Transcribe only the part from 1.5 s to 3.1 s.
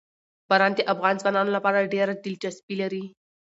لپاره ډېره دلچسپي لري.